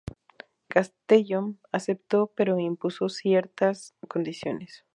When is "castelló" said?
0.67-1.57